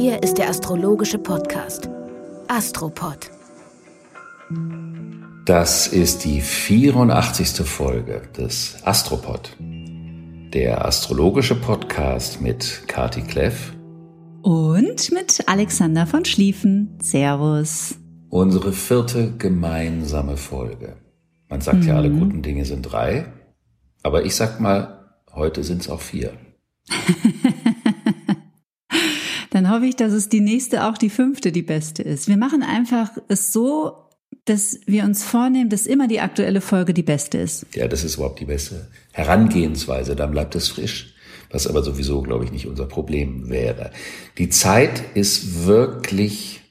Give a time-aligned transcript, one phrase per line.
[0.00, 1.90] Hier ist der astrologische Podcast
[2.46, 3.32] Astropod.
[5.44, 7.66] Das ist die 84.
[7.66, 13.72] Folge des Astropod, der astrologische Podcast mit Kati Kleff
[14.42, 16.96] und mit Alexander von Schlieffen.
[17.02, 17.96] Servus.
[18.30, 20.98] Unsere vierte gemeinsame Folge.
[21.48, 21.88] Man sagt mhm.
[21.88, 22.20] ja, alle mhm.
[22.20, 23.32] guten Dinge sind drei,
[24.04, 26.34] aber ich sag mal, heute sind es auch vier.
[29.68, 32.26] Dann hoffe ich, dass es die nächste auch die fünfte die beste ist.
[32.26, 33.92] Wir machen einfach es so,
[34.46, 37.66] dass wir uns vornehmen, dass immer die aktuelle Folge die beste ist.
[37.74, 40.16] Ja, das ist überhaupt die beste Herangehensweise.
[40.16, 41.12] Dann bleibt es frisch.
[41.50, 43.90] Was aber sowieso, glaube ich, nicht unser Problem wäre.
[44.38, 46.62] Die Zeit ist wirklich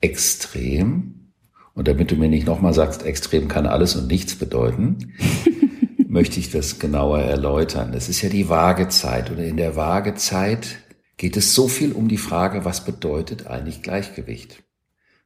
[0.00, 1.30] extrem.
[1.74, 5.12] Und damit du mir nicht nochmal sagst, extrem kann alles und nichts bedeuten,
[6.08, 7.92] möchte ich das genauer erläutern.
[7.92, 9.30] Das ist ja die Waagezeit.
[9.30, 10.78] Und in der Waagezeit
[11.18, 14.62] geht es so viel um die Frage, was bedeutet eigentlich Gleichgewicht?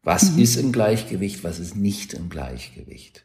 [0.02, 0.42] Was mhm.
[0.42, 3.24] ist im Gleichgewicht, was ist nicht im Gleichgewicht?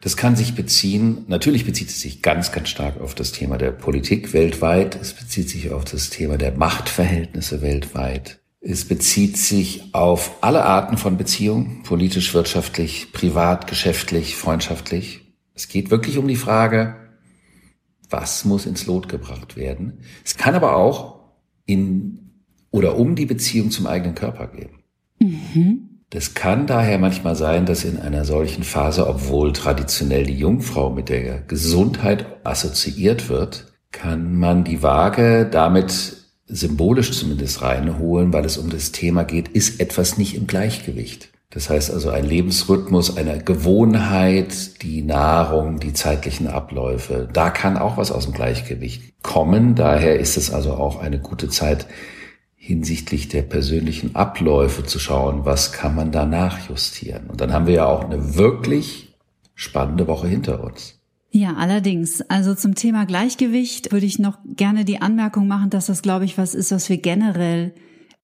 [0.00, 3.70] Das kann sich beziehen, natürlich bezieht es sich ganz, ganz stark auf das Thema der
[3.70, 10.42] Politik weltweit, es bezieht sich auf das Thema der Machtverhältnisse weltweit, es bezieht sich auf
[10.42, 15.20] alle Arten von Beziehungen, politisch, wirtschaftlich, privat, geschäftlich, freundschaftlich.
[15.54, 16.96] Es geht wirklich um die Frage,
[18.10, 20.00] was muss ins Lot gebracht werden.
[20.24, 21.23] Es kann aber auch
[21.66, 22.18] in
[22.70, 24.70] oder um die Beziehung zum eigenen Körper gehen.
[25.20, 26.00] Mhm.
[26.10, 31.08] Das kann daher manchmal sein, dass in einer solchen Phase, obwohl traditionell die Jungfrau mit
[31.08, 36.16] der Gesundheit assoziiert wird, kann man die Waage damit
[36.46, 41.30] symbolisch zumindest reinholen, weil es um das Thema geht, ist etwas nicht im Gleichgewicht.
[41.54, 47.28] Das heißt also ein Lebensrhythmus, eine Gewohnheit, die Nahrung, die zeitlichen Abläufe.
[47.32, 49.76] Da kann auch was aus dem Gleichgewicht kommen.
[49.76, 51.86] Daher ist es also auch eine gute Zeit,
[52.56, 57.26] hinsichtlich der persönlichen Abläufe zu schauen, was kann man da nachjustieren.
[57.28, 59.14] Und dann haben wir ja auch eine wirklich
[59.54, 60.98] spannende Woche hinter uns.
[61.30, 62.22] Ja, allerdings.
[62.22, 66.36] Also zum Thema Gleichgewicht würde ich noch gerne die Anmerkung machen, dass das, glaube ich,
[66.36, 67.74] was ist, was wir generell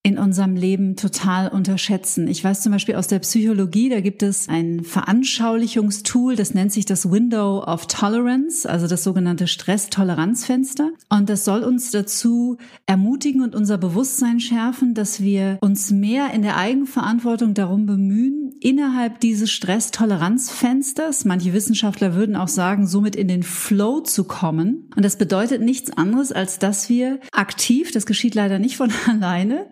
[0.03, 2.27] in unserem Leben total unterschätzen.
[2.27, 6.85] Ich weiß zum Beispiel aus der Psychologie, da gibt es ein Veranschaulichungstool, das nennt sich
[6.85, 10.89] das Window of Tolerance, also das sogenannte Stresstoleranzfenster.
[11.09, 12.57] Und das soll uns dazu
[12.87, 19.19] ermutigen und unser Bewusstsein schärfen, dass wir uns mehr in der Eigenverantwortung darum bemühen, innerhalb
[19.19, 24.89] dieses Stresstoleranzfensters, manche Wissenschaftler würden auch sagen, somit in den Flow zu kommen.
[24.95, 29.67] Und das bedeutet nichts anderes, als dass wir aktiv, das geschieht leider nicht von alleine,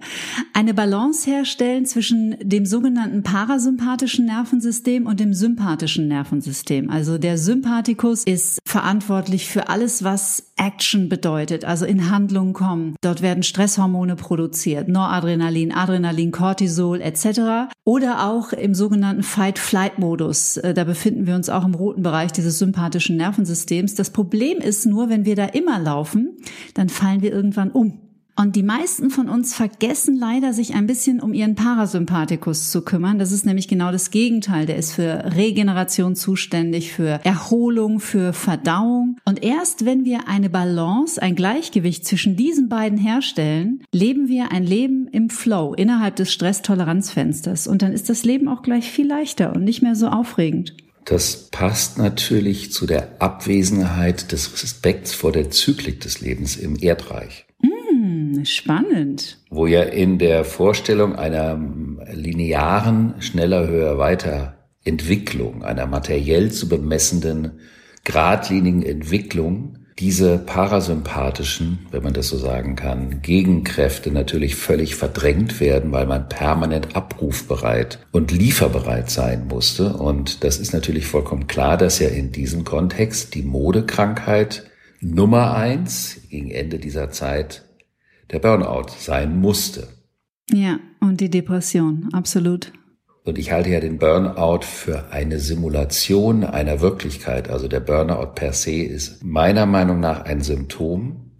[0.54, 6.90] eine Balance herstellen zwischen dem sogenannten parasympathischen Nervensystem und dem sympathischen Nervensystem.
[6.90, 12.96] Also der Sympathikus ist verantwortlich für alles, was Action bedeutet, also in Handlung kommen.
[13.02, 17.72] Dort werden Stresshormone produziert, Noradrenalin, Adrenalin, Cortisol etc.
[17.86, 20.58] Oder auch im sogenannten Fight-Flight-Modus.
[20.58, 23.96] Äh, da befinden wir uns auch im roten Bereich dieses sympathischen Nervensystems.
[23.96, 26.38] Das Problem ist nur, wenn wir da immer laufen,
[26.74, 28.00] dann fallen wir irgendwann um.
[28.40, 33.20] Und die meisten von uns vergessen leider, sich ein bisschen um ihren Parasympathikus zu kümmern.
[33.20, 34.66] Das ist nämlich genau das Gegenteil.
[34.66, 39.18] Der ist für Regeneration zuständig, für Erholung, für Verdauung.
[39.26, 44.64] Und erst wenn wir eine Balance, ein Gleichgewicht zwischen diesen beiden herstellen, leben wir ein
[44.64, 47.68] Leben im Flow innerhalb des Stresstoleranzfensters.
[47.68, 50.78] Und dann ist das Leben auch gleich viel leichter und nicht mehr so aufregend.
[51.10, 57.48] Das passt natürlich zu der Abwesenheit des Respekts vor der Zyklik des Lebens im Erdreich.
[58.44, 59.40] Spannend.
[59.50, 61.60] Wo ja in der Vorstellung einer
[62.14, 67.60] linearen, schneller, höher, weiter Entwicklung, einer materiell zu bemessenden,
[68.04, 75.92] geradlinigen Entwicklung, diese parasympathischen, wenn man das so sagen kann, Gegenkräfte natürlich völlig verdrängt werden,
[75.92, 79.94] weil man permanent abrufbereit und lieferbereit sein musste.
[79.94, 84.70] Und das ist natürlich vollkommen klar, dass ja in diesem Kontext die Modekrankheit
[85.02, 87.66] Nummer eins gegen Ende dieser Zeit
[88.32, 89.88] der Burnout sein musste.
[90.52, 92.72] Ja, und die Depression, absolut.
[93.24, 97.50] Und ich halte ja den Burnout für eine Simulation einer Wirklichkeit.
[97.50, 101.32] Also der Burnout per se ist meiner Meinung nach ein Symptom,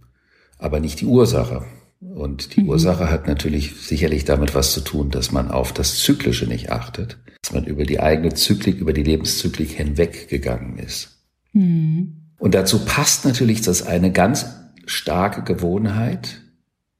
[0.58, 1.64] aber nicht die Ursache.
[2.00, 2.70] Und die mhm.
[2.70, 7.18] Ursache hat natürlich sicherlich damit was zu tun, dass man auf das Zyklische nicht achtet,
[7.42, 11.18] dass man über die eigene Zyklik, über die Lebenszyklik hinweggegangen ist.
[11.52, 12.16] Mhm.
[12.38, 14.46] Und dazu passt natürlich das eine ganz
[14.86, 16.40] starke Gewohnheit,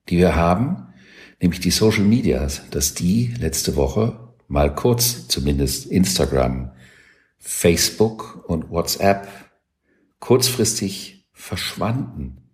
[0.09, 0.89] die wir haben,
[1.41, 6.73] nämlich die Social Medias, dass die letzte Woche mal kurz zumindest Instagram,
[7.39, 9.29] Facebook und WhatsApp
[10.19, 12.51] kurzfristig verschwanden.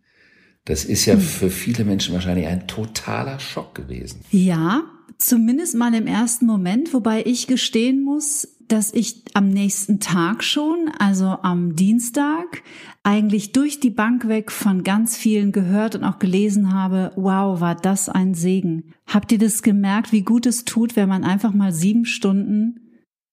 [0.66, 1.20] Das ist ja hm.
[1.20, 4.24] für viele Menschen wahrscheinlich ein totaler Schock gewesen.
[4.30, 4.84] Ja,
[5.18, 10.90] zumindest mal im ersten Moment, wobei ich gestehen muss, dass ich am nächsten Tag schon,
[10.98, 12.62] also am Dienstag,
[13.02, 17.76] eigentlich durch die Bank weg von ganz vielen gehört und auch gelesen habe, wow, war
[17.76, 18.94] das ein Segen.
[19.06, 22.80] Habt ihr das gemerkt, wie gut es tut, wenn man einfach mal sieben Stunden,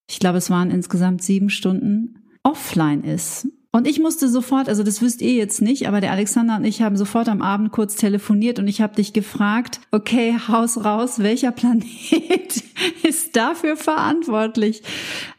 [0.08, 3.48] ich glaube es waren insgesamt sieben Stunden, offline ist?
[3.76, 6.84] Und ich musste sofort, also das wisst ihr jetzt nicht, aber der Alexander und ich
[6.84, 11.52] haben sofort am Abend kurz telefoniert und ich habe dich gefragt, okay, Haus raus, welcher
[11.52, 12.64] Planet
[13.02, 14.84] ist dafür verantwortlich?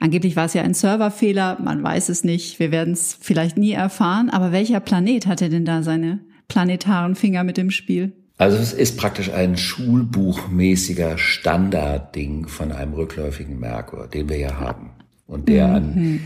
[0.01, 3.71] Angeblich war es ja ein Serverfehler, man weiß es nicht, wir werden es vielleicht nie
[3.71, 8.15] erfahren, aber welcher Planet hatte denn da seine planetaren Finger mit dem Spiel?
[8.37, 14.91] Also es ist praktisch ein schulbuchmäßiger Standardding von einem rückläufigen Merkur, den wir ja haben
[15.29, 15.75] und der mhm.
[15.77, 16.21] an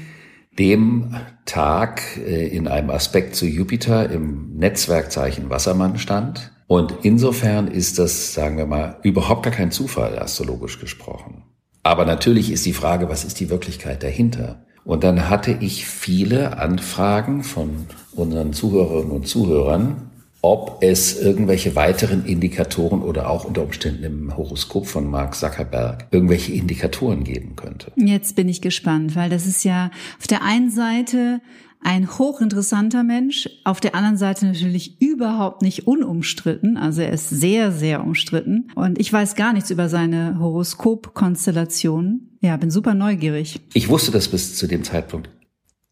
[0.58, 1.14] dem
[1.44, 6.52] Tag äh, in einem Aspekt zu Jupiter im Netzwerkzeichen Wassermann stand.
[6.66, 11.44] Und insofern ist das, sagen wir mal, überhaupt gar kein Zufall, astrologisch gesprochen.
[11.82, 14.66] Aber natürlich ist die Frage, was ist die Wirklichkeit dahinter?
[14.84, 20.07] Und dann hatte ich viele Anfragen von unseren Zuhörerinnen und Zuhörern,
[20.40, 26.52] ob es irgendwelche weiteren Indikatoren oder auch unter Umständen im Horoskop von Mark Zuckerberg irgendwelche
[26.52, 27.93] Indikatoren geben könnte.
[27.96, 31.40] Jetzt bin ich gespannt, weil das ist ja auf der einen Seite
[31.81, 36.76] ein hochinteressanter Mensch, auf der anderen Seite natürlich überhaupt nicht unumstritten.
[36.76, 38.70] Also er ist sehr, sehr umstritten.
[38.75, 42.37] Und ich weiß gar nichts über seine Horoskopkonstellationen.
[42.41, 43.61] Ja, bin super neugierig.
[43.75, 45.31] Ich wusste das bis zu dem Zeitpunkt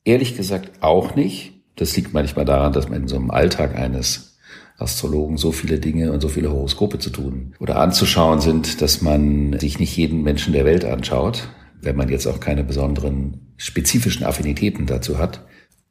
[0.07, 1.53] ehrlich gesagt auch nicht.
[1.75, 4.36] Das liegt manchmal daran, dass man in so einem Alltag eines
[4.79, 9.59] Astrologen so viele Dinge und so viele Horoskope zu tun oder anzuschauen sind, dass man
[9.59, 11.49] sich nicht jeden Menschen der Welt anschaut,
[11.81, 15.45] wenn man jetzt auch keine besonderen spezifischen Affinitäten dazu hat.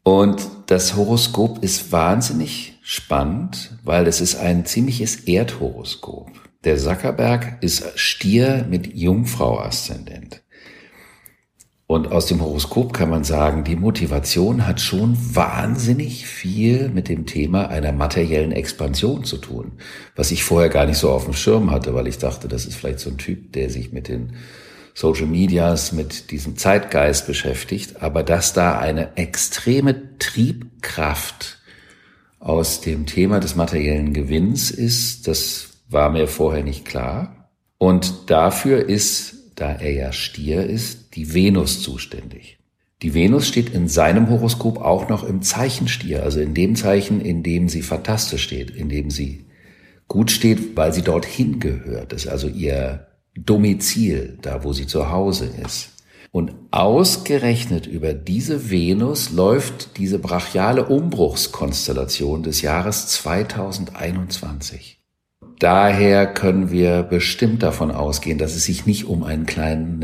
[0.03, 6.29] Und das Horoskop ist wahnsinnig spannend, weil es ist ein ziemliches Erdhoroskop.
[6.63, 10.41] Der Zuckerberg ist Stier mit Jungfrau-Aszendent.
[11.87, 17.27] Und aus dem Horoskop kann man sagen, die Motivation hat schon wahnsinnig viel mit dem
[17.27, 19.73] Thema einer materiellen Expansion zu tun,
[20.15, 22.75] was ich vorher gar nicht so auf dem Schirm hatte, weil ich dachte, das ist
[22.75, 24.33] vielleicht so ein Typ, der sich mit den
[24.95, 31.59] Social Medias, mit diesem Zeitgeist beschäftigt, aber dass da eine extreme Triebkraft
[32.39, 37.51] aus dem Thema des materiellen Gewinns ist, das war mir vorher nicht klar.
[37.77, 42.59] Und dafür ist da er ja Stier ist, die Venus zuständig.
[43.01, 47.21] Die Venus steht in seinem Horoskop auch noch im Zeichen Stier, also in dem Zeichen,
[47.21, 49.45] in dem sie fantastisch steht, in dem sie
[50.07, 52.13] gut steht, weil sie dorthin gehört.
[52.13, 55.89] Das ist also ihr Domizil, da wo sie zu Hause ist.
[56.31, 65.01] Und ausgerechnet über diese Venus läuft diese brachiale Umbruchskonstellation des Jahres 2021.
[65.59, 69.99] Daher können wir bestimmt davon ausgehen, dass es sich nicht um einen kleinen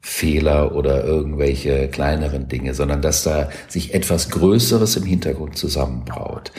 [0.00, 6.52] Netzwerkfehler oder irgendwelche kleineren Dinge, sondern dass da sich etwas Größeres im Hintergrund zusammenbraut.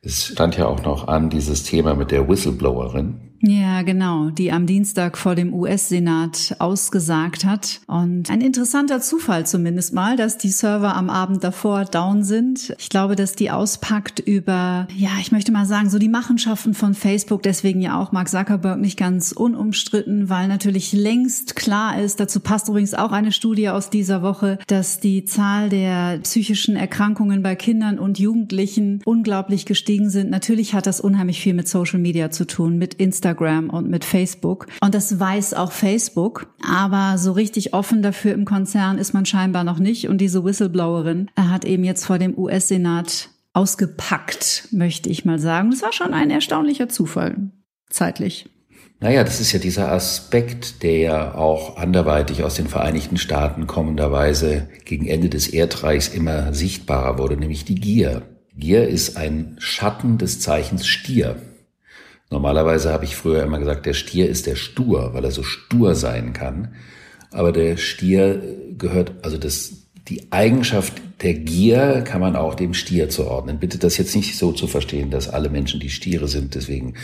[0.00, 3.27] Es stand ja auch noch an, dieses Thema mit der Whistleblowerin.
[3.40, 7.80] Ja, genau, die am Dienstag vor dem US-Senat ausgesagt hat.
[7.86, 12.74] Und ein interessanter Zufall zumindest mal, dass die Server am Abend davor down sind.
[12.78, 16.94] Ich glaube, dass die auspackt über, ja, ich möchte mal sagen, so die Machenschaften von
[16.94, 22.40] Facebook, deswegen ja auch Mark Zuckerberg nicht ganz unumstritten, weil natürlich längst klar ist, dazu
[22.40, 27.54] passt übrigens auch eine Studie aus dieser Woche, dass die Zahl der psychischen Erkrankungen bei
[27.54, 30.28] Kindern und Jugendlichen unglaublich gestiegen sind.
[30.28, 34.04] Natürlich hat das unheimlich viel mit Social Media zu tun, mit Instagram Instagram und mit
[34.04, 34.66] Facebook.
[34.80, 36.46] Und das weiß auch Facebook.
[36.66, 40.08] Aber so richtig offen dafür im Konzern ist man scheinbar noch nicht.
[40.08, 45.70] Und diese Whistleblowerin hat eben jetzt vor dem US-Senat ausgepackt, möchte ich mal sagen.
[45.70, 47.50] Das war schon ein erstaunlicher Zufall,
[47.90, 48.48] zeitlich.
[49.00, 54.68] Naja, das ist ja dieser Aspekt, der ja auch anderweitig aus den Vereinigten Staaten kommenderweise
[54.84, 58.22] gegen Ende des Erdreichs immer sichtbarer wurde, nämlich die Gier.
[58.56, 61.36] Gier ist ein Schatten des Zeichens Stier.
[62.30, 65.94] Normalerweise habe ich früher immer gesagt, der Stier ist der Stur, weil er so stur
[65.94, 66.74] sein kann.
[67.30, 68.42] Aber der Stier
[68.76, 69.72] gehört, also das,
[70.08, 73.58] die Eigenschaft der Gier kann man auch dem Stier zuordnen.
[73.58, 76.94] Bitte das jetzt nicht so zu verstehen, dass alle Menschen, die Stiere sind, deswegen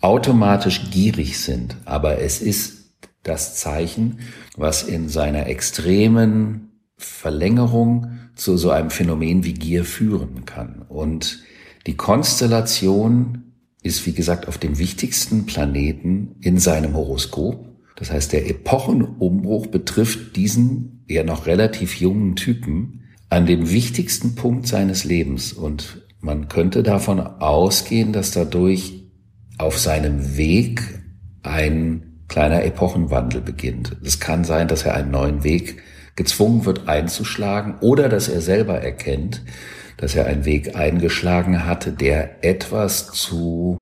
[0.00, 1.76] automatisch gierig sind.
[1.84, 4.18] Aber es ist das Zeichen,
[4.56, 10.84] was in seiner extremen Verlängerung zu so einem Phänomen wie Gier führen kann.
[10.88, 11.40] Und
[11.86, 13.51] die Konstellation
[13.82, 17.66] ist, wie gesagt, auf dem wichtigsten Planeten in seinem Horoskop.
[17.96, 24.66] Das heißt, der Epochenumbruch betrifft diesen ja noch relativ jungen Typen an dem wichtigsten Punkt
[24.66, 25.52] seines Lebens.
[25.52, 29.08] Und man könnte davon ausgehen, dass dadurch
[29.58, 30.82] auf seinem Weg
[31.42, 33.96] ein kleiner Epochenwandel beginnt.
[34.04, 35.82] Es kann sein, dass er einen neuen Weg
[36.16, 39.42] gezwungen wird einzuschlagen oder dass er selber erkennt,
[40.02, 43.78] dass er einen Weg eingeschlagen hatte, der etwas zu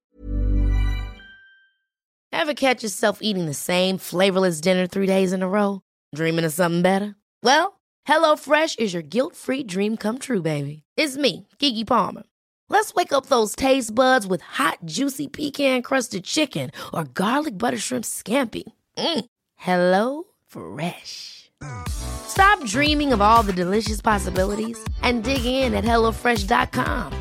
[2.31, 5.81] Ever catch yourself eating the same flavorless dinner three days in a row?
[6.15, 7.17] Dreaming of something better?
[7.43, 10.83] Well, HelloFresh is your guilt-free dream come true, baby.
[10.97, 12.23] It's me, Kiki Palmer.
[12.69, 18.05] Let's wake up those taste buds with hot, juicy pecan-crusted chicken or garlic butter shrimp
[18.05, 18.65] scampi.
[18.97, 19.25] Mm.
[19.57, 21.40] Hello Fresh.
[21.89, 27.13] Stop dreaming of all the delicious possibilities and dig in at HelloFresh.com.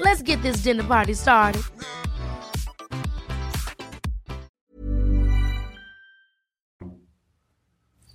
[0.00, 1.62] Let's get this dinner party started.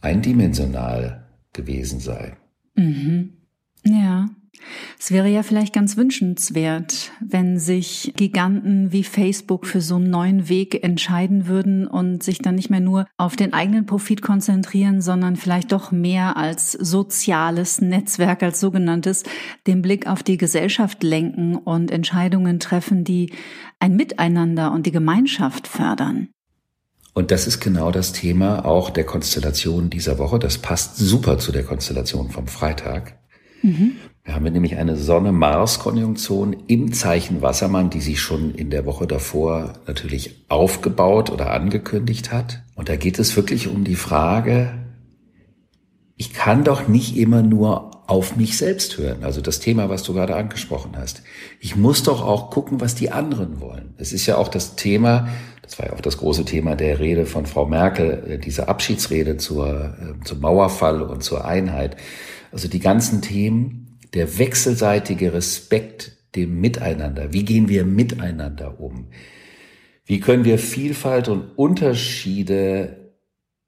[0.01, 2.35] Eindimensional gewesen sei.
[2.75, 3.31] Mhm.
[3.83, 4.27] Ja.
[4.99, 10.47] Es wäre ja vielleicht ganz wünschenswert, wenn sich Giganten wie Facebook für so einen neuen
[10.47, 15.35] Weg entscheiden würden und sich dann nicht mehr nur auf den eigenen Profit konzentrieren, sondern
[15.35, 19.23] vielleicht doch mehr als soziales Netzwerk, als sogenanntes,
[19.67, 23.33] den Blick auf die Gesellschaft lenken und Entscheidungen treffen, die
[23.79, 26.29] ein Miteinander und die Gemeinschaft fördern.
[27.13, 30.39] Und das ist genau das Thema auch der Konstellation dieser Woche.
[30.39, 33.19] Das passt super zu der Konstellation vom Freitag.
[33.61, 33.97] Mhm.
[34.23, 39.73] Wir haben nämlich eine Sonne-Mars-Konjunktion im Zeichen Wassermann, die sich schon in der Woche davor
[39.85, 42.63] natürlich aufgebaut oder angekündigt hat.
[42.75, 44.71] Und da geht es wirklich um die Frage,
[46.15, 49.23] ich kann doch nicht immer nur auf mich selbst hören.
[49.23, 51.23] Also das Thema, was du gerade angesprochen hast.
[51.59, 53.93] Ich muss doch auch gucken, was die anderen wollen.
[53.97, 55.27] Es ist ja auch das Thema,
[55.61, 59.35] das war ja auch das große Thema der Rede von Frau Merkel, äh, diese Abschiedsrede
[59.35, 61.97] zur, äh, zum Mauerfall und zur Einheit.
[62.51, 63.82] Also die ganzen Themen,
[64.13, 67.33] der wechselseitige Respekt dem Miteinander.
[67.33, 69.07] Wie gehen wir miteinander um?
[70.05, 73.13] Wie können wir Vielfalt und Unterschiede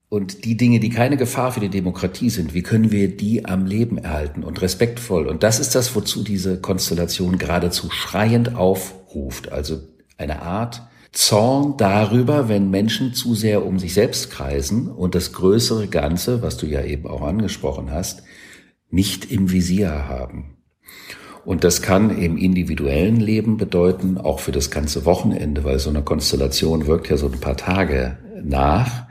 [0.10, 3.66] und die Dinge, die keine Gefahr für die Demokratie sind, wie können wir die am
[3.66, 5.28] Leben erhalten und respektvoll?
[5.28, 9.52] Und das ist das, wozu diese Konstellation geradezu schreiend aufruft.
[9.52, 9.82] Also
[10.18, 15.88] eine Art Zorn darüber, wenn Menschen zu sehr um sich selbst kreisen und das größere
[15.88, 18.24] Ganze, was du ja eben auch angesprochen hast,
[18.90, 20.58] nicht im Visier haben.
[21.46, 26.02] Und das kann im individuellen Leben bedeuten, auch für das ganze Wochenende, weil so eine
[26.02, 29.06] Konstellation wirkt ja so ein paar Tage nach,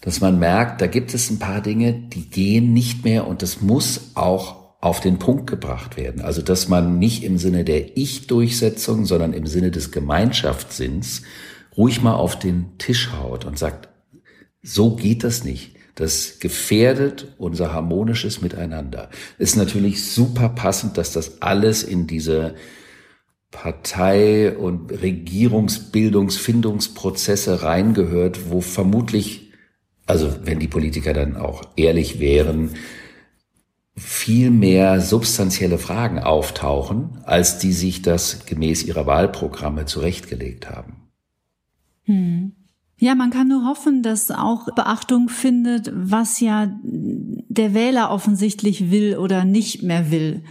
[0.00, 3.60] dass man merkt, da gibt es ein paar Dinge, die gehen nicht mehr und das
[3.60, 6.20] muss auch auf den Punkt gebracht werden.
[6.20, 11.22] Also, dass man nicht im Sinne der Ich-Durchsetzung, sondern im Sinne des Gemeinschaftssinns
[11.76, 13.88] ruhig mal auf den Tisch haut und sagt,
[14.62, 15.77] so geht das nicht.
[15.98, 19.10] Das gefährdet unser harmonisches Miteinander.
[19.36, 22.54] Ist natürlich super passend, dass das alles in diese
[23.50, 29.50] Partei- und Regierungsbildungsfindungsprozesse reingehört, wo vermutlich,
[30.06, 32.76] also wenn die Politiker dann auch ehrlich wären,
[33.96, 41.08] viel mehr substanzielle Fragen auftauchen, als die sich das gemäß ihrer Wahlprogramme zurechtgelegt haben.
[42.04, 42.52] Hm.
[43.00, 49.16] Ja, man kann nur hoffen, dass auch Beachtung findet, was ja der Wähler offensichtlich will
[49.16, 50.42] oder nicht mehr will.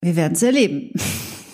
[0.00, 0.90] Wir werden es erleben.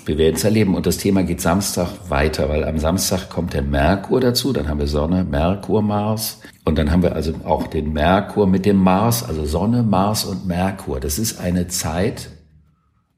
[0.07, 0.75] Wir werden es erleben.
[0.75, 4.53] Und das Thema geht Samstag weiter, weil am Samstag kommt der Merkur dazu.
[4.53, 6.41] Dann haben wir Sonne, Merkur, Mars.
[6.65, 10.47] Und dann haben wir also auch den Merkur mit dem Mars, also Sonne, Mars und
[10.47, 11.01] Merkur.
[11.01, 12.31] Das ist eine Zeit,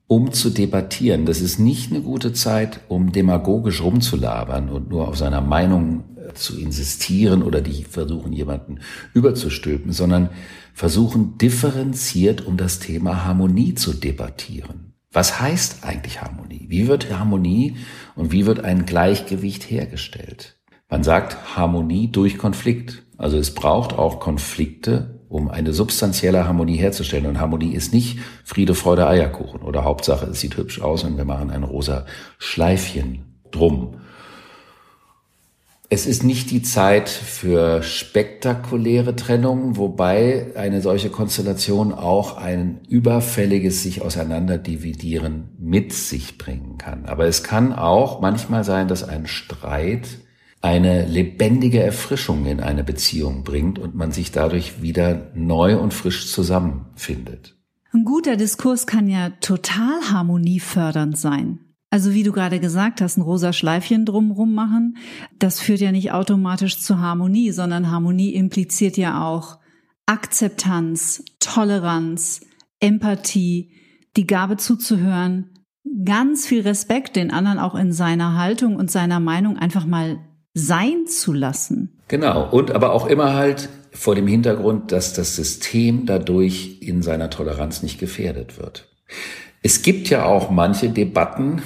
[0.07, 1.25] um zu debattieren.
[1.25, 6.59] Das ist nicht eine gute Zeit, um demagogisch rumzulabern und nur auf seiner Meinung zu
[6.59, 8.81] insistieren oder die versuchen, jemanden
[9.15, 10.31] überzustülpen, sondern
[10.75, 14.93] versuchen differenziert um das Thema Harmonie zu debattieren.
[15.12, 16.67] Was heißt eigentlich Harmonie?
[16.69, 17.77] Wie wird Harmonie
[18.15, 20.57] und wie wird ein Gleichgewicht hergestellt?
[20.89, 23.03] Man sagt Harmonie durch Konflikt.
[23.19, 27.27] Also es braucht auch Konflikte, um eine substanzielle Harmonie herzustellen.
[27.27, 31.25] Und Harmonie ist nicht Friede, Freude, Eierkuchen oder Hauptsache, es sieht hübsch aus und wir
[31.25, 32.07] machen ein rosa
[32.39, 33.97] Schleifchen drum.
[35.95, 43.83] Es ist nicht die Zeit für spektakuläre Trennungen, wobei eine solche Konstellation auch ein überfälliges
[43.83, 47.05] sich auseinanderdividieren mit sich bringen kann.
[47.05, 50.09] Aber es kann auch manchmal sein, dass ein Streit
[50.63, 56.33] eine lebendige Erfrischung in eine Beziehung bringt und man sich dadurch wieder neu und frisch
[56.33, 57.55] zusammenfindet.
[57.93, 61.72] Ein guter Diskurs kann ja total harmoniefördernd sein.
[61.93, 64.97] Also wie du gerade gesagt hast, ein rosa Schleifchen drumrum machen,
[65.39, 69.59] das führt ja nicht automatisch zu Harmonie, sondern Harmonie impliziert ja auch
[70.07, 72.47] Akzeptanz, Toleranz,
[72.81, 73.73] Empathie,
[74.17, 75.51] die Gabe zuzuhören,
[76.07, 80.19] ganz viel Respekt, den anderen auch in seiner Haltung und seiner Meinung einfach mal
[80.55, 82.01] sein zu lassen.
[82.09, 87.29] Genau, und aber auch immer halt vor dem Hintergrund, dass das System dadurch in seiner
[87.29, 88.89] Toleranz nicht gefährdet wird.
[89.62, 91.62] Es gibt ja auch manche Debatten,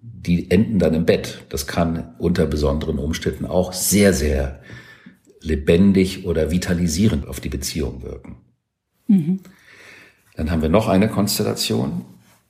[0.00, 1.44] die enden dann im Bett.
[1.50, 4.60] Das kann unter besonderen Umständen auch sehr, sehr
[5.40, 8.36] lebendig oder vitalisierend auf die Beziehung wirken.
[9.08, 9.40] Mhm.
[10.36, 12.04] Dann haben wir noch eine Konstellation,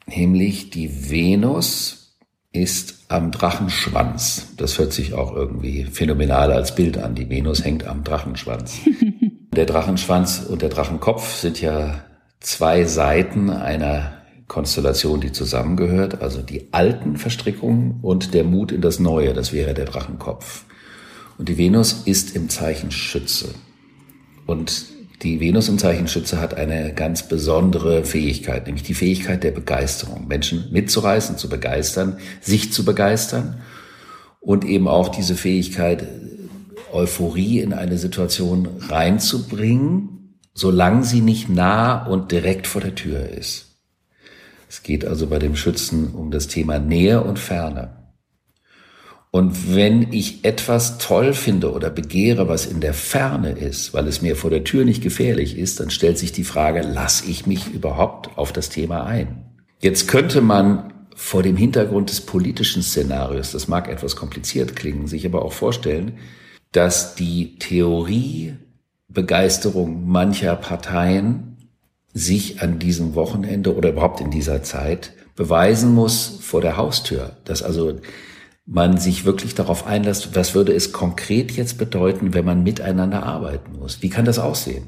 [0.06, 2.16] nämlich die Venus
[2.52, 4.54] ist am Drachenschwanz.
[4.56, 7.16] Das hört sich auch irgendwie phänomenal als Bild an.
[7.16, 8.78] Die Venus hängt am Drachenschwanz.
[9.56, 12.04] der Drachenschwanz und der Drachenkopf sind ja
[12.38, 14.24] zwei Seiten einer
[14.54, 19.75] Konstellation, die zusammengehört, also die alten Verstrickungen und der Mut in das Neue, das wäre
[19.75, 20.64] der Drachenkopf.
[21.38, 23.49] Und die Venus ist im Zeichen Schütze.
[24.46, 24.84] Und
[25.23, 30.28] die Venus im Zeichen Schütze hat eine ganz besondere Fähigkeit, nämlich die Fähigkeit der Begeisterung.
[30.28, 33.61] Menschen mitzureißen, zu begeistern, sich zu begeistern
[34.38, 36.06] und eben auch diese Fähigkeit,
[36.92, 43.74] Euphorie in eine Situation reinzubringen, solange sie nicht nah und direkt vor der Tür ist.
[44.75, 48.11] Es geht also bei dem Schützen um das Thema Nähe und Ferne.
[49.31, 54.21] Und wenn ich etwas toll finde oder begehre, was in der Ferne ist, weil es
[54.21, 57.73] mir vor der Tür nicht gefährlich ist, dann stellt sich die Frage, lasse ich mich
[57.73, 59.45] überhaupt auf das Thema ein?
[59.78, 65.25] Jetzt könnte man vor dem Hintergrund des politischen Szenarios, das mag etwas kompliziert klingen, sich
[65.25, 66.19] aber auch vorstellen,
[66.73, 68.56] dass die Theorie
[69.06, 71.53] Begeisterung mancher Parteien
[72.14, 77.36] sich an diesem Wochenende oder überhaupt in dieser Zeit beweisen muss vor der Haustür.
[77.44, 77.98] Dass also
[78.66, 83.78] man sich wirklich darauf einlässt, was würde es konkret jetzt bedeuten, wenn man miteinander arbeiten
[83.78, 84.00] muss?
[84.00, 84.84] Wie kann das aussehen?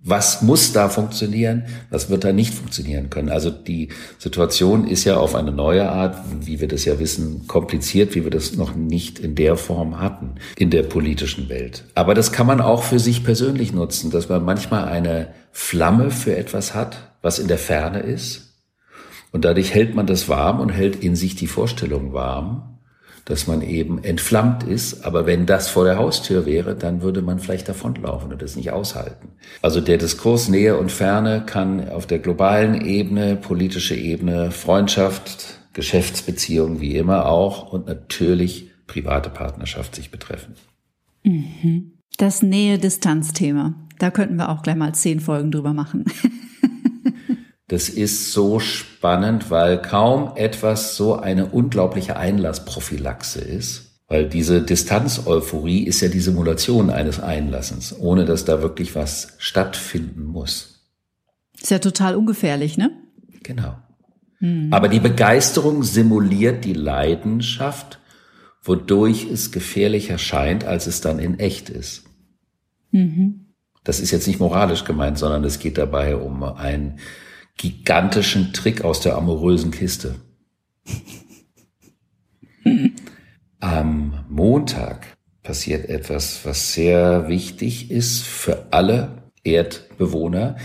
[0.00, 1.64] Was muss da funktionieren?
[1.90, 3.30] Was wird da nicht funktionieren können?
[3.30, 8.14] Also die Situation ist ja auf eine neue Art, wie wir das ja wissen, kompliziert,
[8.14, 11.82] wie wir das noch nicht in der Form hatten in der politischen Welt.
[11.96, 16.36] Aber das kann man auch für sich persönlich nutzen, dass man manchmal eine Flamme für
[16.36, 18.54] etwas hat, was in der Ferne ist.
[19.32, 22.78] Und dadurch hält man das warm und hält in sich die Vorstellung warm
[23.28, 25.04] dass man eben entflammt ist.
[25.04, 28.72] Aber wenn das vor der Haustür wäre, dann würde man vielleicht davonlaufen und das nicht
[28.72, 29.28] aushalten.
[29.60, 36.80] Also der Diskurs Nähe und Ferne kann auf der globalen Ebene, politische Ebene, Freundschaft, Geschäftsbeziehungen
[36.80, 40.54] wie immer auch und natürlich private Partnerschaft sich betreffen.
[41.22, 41.98] Mhm.
[42.16, 43.74] Das Nähe-Distanz-Thema.
[43.98, 46.04] Da könnten wir auch gleich mal zehn Folgen drüber machen.
[47.68, 53.88] Das ist so spannend, weil kaum etwas so eine unglaubliche Einlassprophylaxe ist.
[54.08, 60.24] Weil diese Distanz-Euphorie ist ja die Simulation eines Einlassens, ohne dass da wirklich was stattfinden
[60.24, 60.88] muss.
[61.60, 62.90] Ist ja total ungefährlich, ne?
[63.42, 63.76] Genau.
[64.38, 64.68] Hm.
[64.72, 67.98] Aber die Begeisterung simuliert die Leidenschaft,
[68.62, 72.04] wodurch es gefährlicher scheint, als es dann in echt ist.
[72.92, 73.47] Mhm.
[73.88, 76.98] Das ist jetzt nicht moralisch gemeint, sondern es geht dabei um ein
[77.56, 80.16] gigantischen Trick aus der amorösen Kiste.
[83.60, 90.58] Am Montag passiert etwas, was sehr wichtig ist für alle Erdbewohner,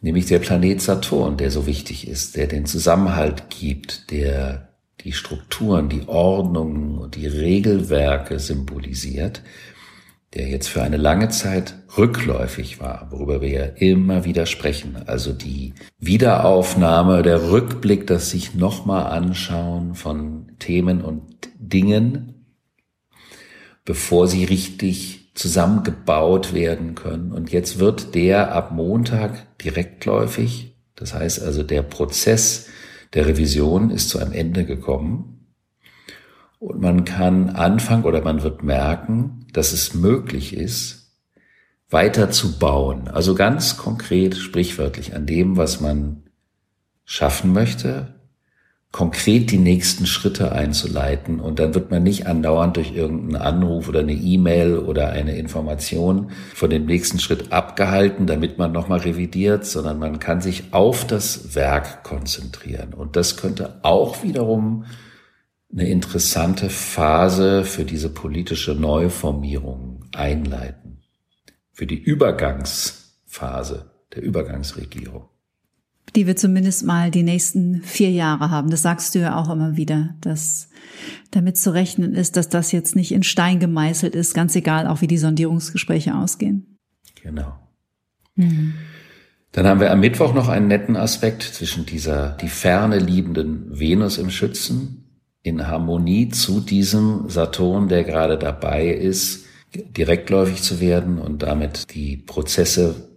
[0.00, 4.70] nämlich der Planet Saturn, der so wichtig ist, der den Zusammenhalt gibt, der
[5.04, 9.42] die Strukturen, die Ordnungen und die Regelwerke symbolisiert
[10.34, 14.96] der jetzt für eine lange Zeit rückläufig war, worüber wir ja immer wieder sprechen.
[15.06, 22.46] Also die Wiederaufnahme, der Rückblick, das sich nochmal anschauen von Themen und Dingen,
[23.84, 27.32] bevor sie richtig zusammengebaut werden können.
[27.32, 30.76] Und jetzt wird der ab Montag direktläufig.
[30.94, 32.68] Das heißt also, der Prozess
[33.14, 35.31] der Revision ist zu einem Ende gekommen.
[36.62, 41.10] Und man kann anfangen oder man wird merken, dass es möglich ist,
[41.90, 43.08] weiter zu bauen.
[43.08, 46.22] Also ganz konkret, sprichwörtlich an dem, was man
[47.04, 48.14] schaffen möchte,
[48.92, 51.40] konkret die nächsten Schritte einzuleiten.
[51.40, 56.30] Und dann wird man nicht andauernd durch irgendeinen Anruf oder eine E-Mail oder eine Information
[56.54, 61.56] von dem nächsten Schritt abgehalten, damit man nochmal revidiert, sondern man kann sich auf das
[61.56, 62.94] Werk konzentrieren.
[62.94, 64.84] Und das könnte auch wiederum
[65.72, 71.02] eine interessante Phase für diese politische Neuformierung einleiten.
[71.72, 75.28] Für die Übergangsphase der Übergangsregierung
[76.14, 78.70] die wir zumindest mal die nächsten vier Jahre haben.
[78.70, 80.68] Das sagst du ja auch immer wieder, dass
[81.30, 85.00] damit zu rechnen ist, dass das jetzt nicht in Stein gemeißelt ist, ganz egal, auch
[85.00, 86.78] wie die Sondierungsgespräche ausgehen.
[87.22, 87.54] Genau.
[88.34, 88.74] Mhm.
[89.52, 94.18] Dann haben wir am Mittwoch noch einen netten Aspekt zwischen dieser, die ferne liebenden Venus
[94.18, 95.01] im Schützen
[95.42, 102.16] in Harmonie zu diesem Saturn, der gerade dabei ist, direktläufig zu werden und damit die
[102.16, 103.08] Prozesse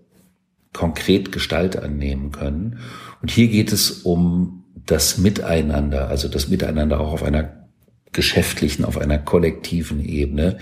[0.74, 2.80] konkret Gestalt annehmen können.
[3.22, 7.68] Und hier geht es um das Miteinander, also das Miteinander auch auf einer
[8.12, 10.58] geschäftlichen, auf einer kollektiven Ebene,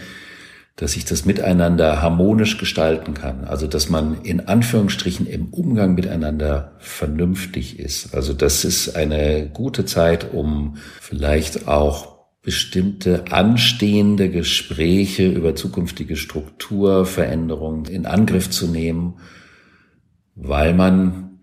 [0.76, 3.44] dass sich das Miteinander harmonisch gestalten kann.
[3.44, 8.16] Also dass man in Anführungsstrichen im Umgang miteinander vernünftig ist.
[8.16, 17.86] Also das ist eine gute Zeit, um vielleicht auch bestimmte anstehende Gespräche über zukünftige Strukturveränderungen
[17.86, 19.16] in Angriff zu nehmen
[20.36, 21.40] weil man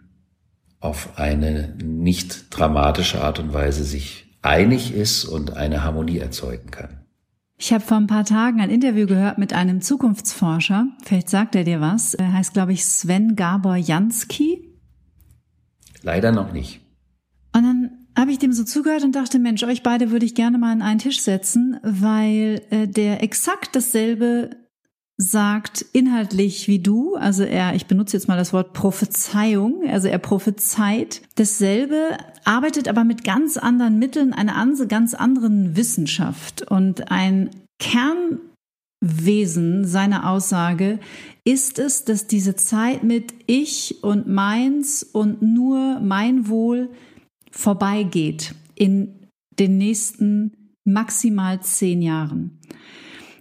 [0.80, 7.04] auf eine nicht dramatische Art und Weise sich einig ist und eine Harmonie erzeugen kann.
[7.62, 10.86] Ich habe vor ein paar Tagen ein Interview gehört mit einem Zukunftsforscher.
[11.04, 12.14] Vielleicht sagt er dir was.
[12.14, 14.66] Er heißt, glaube ich, Sven Gabor Jansky.
[16.00, 16.80] Leider noch nicht.
[17.54, 20.56] Und dann habe ich dem so zugehört und dachte, Mensch, euch beide würde ich gerne
[20.56, 24.56] mal an einen Tisch setzen, weil äh, der exakt dasselbe
[25.20, 30.18] sagt inhaltlich wie du, also er, ich benutze jetzt mal das Wort Prophezeiung, also er
[30.18, 34.56] prophezeit dasselbe, arbeitet aber mit ganz anderen Mitteln, einer
[34.86, 36.70] ganz anderen Wissenschaft.
[36.70, 40.98] Und ein Kernwesen seiner Aussage
[41.44, 46.88] ist es, dass diese Zeit mit ich und meins und nur mein Wohl
[47.50, 49.26] vorbeigeht in
[49.58, 52.58] den nächsten maximal zehn Jahren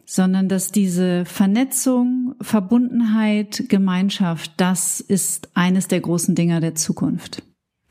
[0.10, 7.44] sondern dass diese Vernetzung, Verbundenheit, Gemeinschaft, das ist eines der großen Dinger der Zukunft.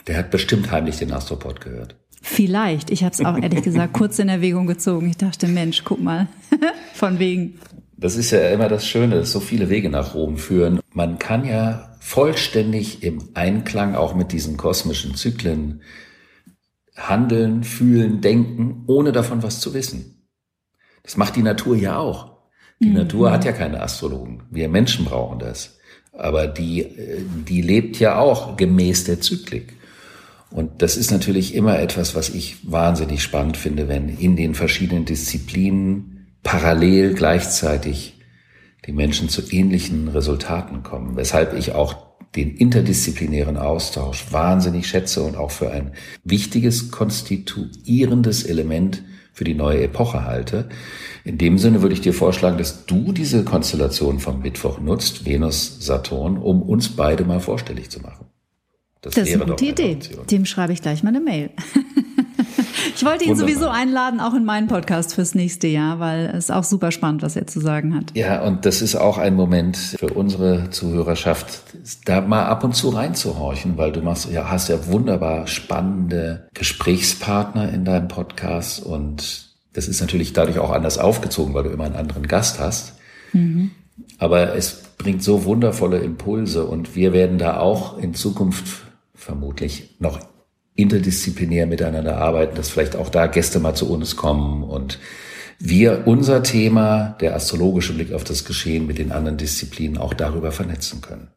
[0.09, 1.95] Der hat bestimmt heimlich den Astropod gehört.
[2.21, 2.91] Vielleicht.
[2.91, 5.09] Ich habe es auch ehrlich gesagt kurz in Erwägung gezogen.
[5.09, 6.27] Ich dachte, Mensch, guck mal,
[6.95, 7.61] von wegen.
[7.97, 10.81] Das ist ja immer das Schöne, dass so viele Wege nach Rom führen.
[10.93, 15.83] Man kann ja vollständig im Einklang auch mit diesen kosmischen Zyklen
[16.97, 20.18] handeln, fühlen, denken, ohne davon was zu wissen.
[21.09, 22.33] Das macht die Natur ja auch.
[22.81, 22.97] Die mhm.
[22.97, 24.43] Natur hat ja keine Astrologen.
[24.51, 25.79] Wir Menschen brauchen das.
[26.13, 29.73] Aber die, äh, die lebt ja auch gemäß der Zyklik.
[30.51, 35.07] Und das ist natürlich immer etwas, was ich wahnsinnig spannend finde, wenn in den verschiedenen
[35.07, 38.21] Disziplinen parallel gleichzeitig
[38.87, 41.17] die Menschen zu ähnlichen Resultaten kommen.
[41.17, 41.97] Weshalb ich auch
[42.37, 45.93] den interdisziplinären Austausch wahnsinnig schätze und auch für ein
[46.23, 49.03] wichtiges konstituierendes Element
[49.39, 50.69] für die neue Epoche halte.
[51.23, 55.77] In dem Sinne würde ich dir vorschlagen, dass du diese Konstellation vom Mittwoch nutzt, Venus,
[55.79, 58.27] Saturn, um uns beide mal vorstellig zu machen.
[59.01, 59.95] Das, das ist eine gute Idee.
[59.95, 60.27] Option.
[60.27, 61.51] Dem schreibe ich gleich mal eine Mail.
[62.95, 63.55] ich wollte ihn Wunderbar.
[63.55, 67.37] sowieso einladen, auch in meinen Podcast fürs nächste Jahr, weil es auch super spannend, was
[67.37, 68.13] er zu sagen hat.
[68.15, 71.63] Ja, und das ist auch ein Moment für unsere Zuhörerschaft,
[72.05, 77.73] da mal ab und zu reinzuhorchen, weil du machst, ja, hast ja wunderbar spannende Gesprächspartner
[77.73, 81.97] in deinem Podcast und das ist natürlich dadurch auch anders aufgezogen, weil du immer einen
[81.97, 82.95] anderen Gast hast.
[83.33, 83.71] Mhm.
[84.19, 90.21] Aber es bringt so wundervolle Impulse und wir werden da auch in Zukunft vermutlich noch
[90.79, 94.99] interdisziplinär miteinander arbeiten, dass vielleicht auch da Gäste mal zu uns kommen und
[95.59, 100.53] wir unser Thema, der astrologische Blick auf das Geschehen mit den anderen Disziplinen auch darüber
[100.53, 101.29] vernetzen können.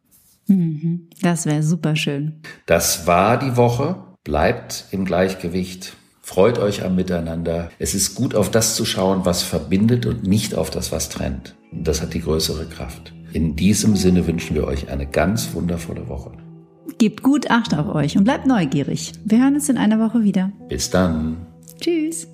[0.48, 1.10] Mhm.
[1.24, 2.42] Das wäre super schön.
[2.68, 4.04] Das war die Woche.
[4.24, 5.94] Bleibt im Gleichgewicht.
[6.22, 7.72] Freut euch am Miteinander.
[7.80, 11.56] Es ist gut, auf das zu schauen, was verbindet und nicht auf das, was trennt.
[11.72, 13.14] Das hat die größere Kraft.
[13.34, 16.32] In diesem Sinne wünschen wir euch eine ganz wundervolle Woche.
[17.02, 19.14] Gebt gut Acht auf euch und bleibt neugierig.
[19.26, 20.52] Wir hören uns in einer Woche wieder.
[20.70, 21.48] Bis dann.
[21.80, 22.28] Tschüss.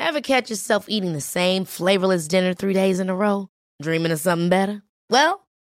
[0.00, 3.46] Ever catch yourself eating the same flavorless dinner three days in a row?
[3.80, 4.82] Dreaming of something better?
[5.08, 5.46] Well,